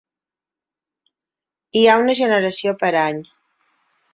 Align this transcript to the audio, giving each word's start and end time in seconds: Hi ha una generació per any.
Hi 1.81 1.83
ha 1.91 1.99
una 2.07 2.15
generació 2.23 2.77
per 2.83 2.93
any. 3.03 3.21